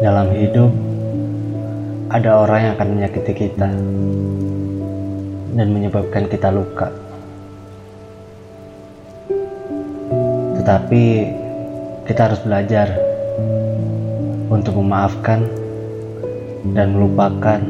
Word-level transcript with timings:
Dalam 0.00 0.32
hidup, 0.32 0.72
ada 2.08 2.40
orang 2.40 2.60
yang 2.64 2.72
akan 2.80 2.88
menyakiti 2.96 3.32
kita 3.36 3.68
dan 5.52 5.66
menyebabkan 5.76 6.24
kita 6.24 6.48
luka. 6.48 6.88
Tetapi 10.56 11.04
kita 12.08 12.32
harus 12.32 12.40
belajar 12.40 12.88
untuk 14.48 14.80
memaafkan 14.80 15.44
dan 16.72 16.96
melupakan 16.96 17.60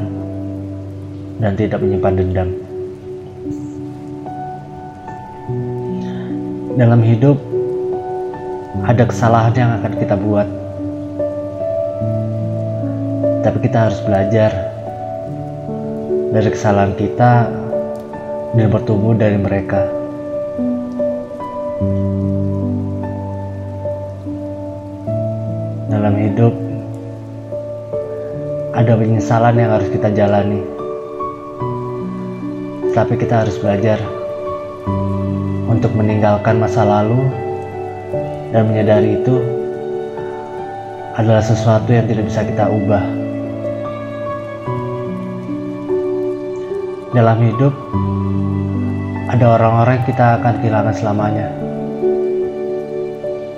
dan 1.43 1.51
tidak 1.59 1.83
menyimpan 1.83 2.15
dendam. 2.15 2.49
Dalam 6.79 7.03
hidup, 7.03 7.35
ada 8.87 9.03
kesalahan 9.03 9.51
yang 9.51 9.71
akan 9.83 9.93
kita 9.99 10.15
buat 10.15 10.60
tapi 13.41 13.57
kita 13.65 13.89
harus 13.89 13.97
belajar 14.05 14.53
dari 16.29 16.49
kesalahan 16.53 16.93
kita 16.93 17.49
dan 18.53 18.67
bertumbuh 18.69 19.17
dari 19.17 19.37
mereka. 19.41 19.81
Dalam 25.89 26.15
hidup, 26.17 26.53
ada 28.77 28.93
penyesalan 28.95 29.59
yang 29.59 29.71
harus 29.73 29.89
kita 29.89 30.07
jalani, 30.13 30.61
tapi 32.93 33.17
kita 33.17 33.43
harus 33.43 33.57
belajar 33.59 33.99
untuk 35.67 35.91
meninggalkan 35.97 36.61
masa 36.61 36.85
lalu 36.85 37.25
dan 38.53 38.69
menyadari 38.69 39.17
itu 39.19 39.41
adalah 41.17 41.43
sesuatu 41.43 41.91
yang 41.91 42.07
tidak 42.07 42.29
bisa 42.29 42.41
kita 42.47 42.65
ubah. 42.71 43.30
Dalam 47.11 47.43
hidup, 47.43 47.75
ada 49.27 49.59
orang-orang 49.59 49.99
yang 49.99 50.07
kita 50.15 50.39
akan 50.39 50.53
kehilangan 50.63 50.95
selamanya 50.95 51.47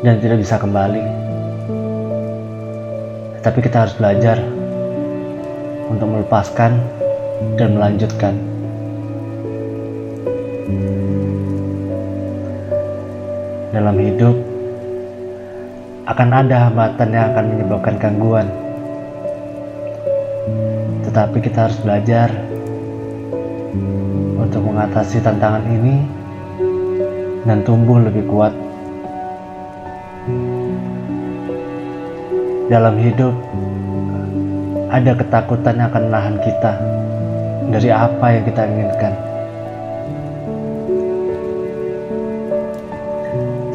dan 0.01 0.17
tidak 0.17 0.41
bisa 0.41 0.57
kembali. 0.57 1.05
Tapi 3.45 3.59
kita 3.61 3.85
harus 3.85 3.93
belajar 3.93 4.41
untuk 5.85 6.09
melepaskan 6.09 6.81
dan 7.61 7.77
melanjutkan. 7.77 8.33
Dalam 13.69 13.95
hidup, 14.01 14.33
akan 16.09 16.29
ada 16.41 16.73
hambatan 16.73 17.09
yang 17.13 17.25
akan 17.37 17.45
menyebabkan 17.53 17.95
gangguan. 18.01 18.49
Tetapi 21.05 21.37
kita 21.37 21.69
harus 21.69 21.77
belajar 21.85 22.33
untuk 24.37 24.61
mengatasi 24.63 25.21
tantangan 25.21 25.65
ini 25.65 26.05
dan 27.43 27.65
tumbuh 27.65 27.99
lebih 27.99 28.23
kuat. 28.29 28.53
Dalam 32.71 32.95
hidup, 32.97 33.35
ada 34.93 35.11
ketakutan 35.17 35.77
yang 35.77 35.87
akan 35.91 36.03
menahan 36.09 36.37
kita 36.39 36.73
dari 37.73 37.89
apa 37.91 38.25
yang 38.29 38.43
kita 38.47 38.61
inginkan. 38.65 39.13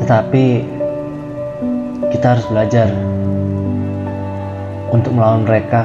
Tetapi 0.02 0.44
kita 2.16 2.26
harus 2.32 2.46
belajar 2.48 2.88
untuk 4.88 5.12
melawan 5.12 5.44
mereka 5.44 5.84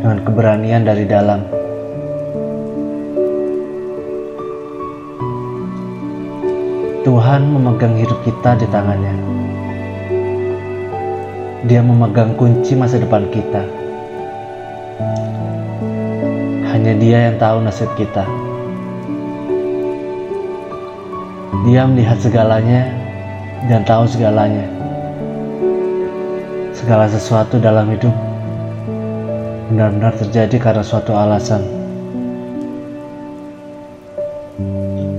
dengan 0.00 0.18
keberanian 0.24 0.82
dari 0.88 1.04
dalam. 1.04 1.53
Tuhan 7.04 7.52
memegang 7.52 8.00
hidup 8.00 8.16
kita 8.24 8.56
di 8.56 8.64
tangannya. 8.72 9.12
Dia 11.68 11.84
memegang 11.84 12.32
kunci 12.32 12.72
masa 12.72 12.96
depan 12.96 13.28
kita. 13.28 13.60
Hanya 16.72 16.96
Dia 16.96 17.28
yang 17.28 17.36
tahu 17.36 17.60
nasib 17.60 17.92
kita. 18.00 18.24
Dia 21.68 21.84
melihat 21.84 22.24
segalanya 22.24 22.88
dan 23.68 23.84
tahu 23.84 24.08
segalanya. 24.08 24.64
Segala 26.72 27.04
sesuatu 27.04 27.60
dalam 27.60 27.84
hidup 27.92 28.16
benar-benar 29.68 30.16
terjadi 30.24 30.56
karena 30.56 30.80
suatu 30.80 31.12
alasan. 31.12 31.60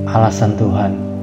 Alasan 0.09 0.57
Tuhan. 0.57 1.14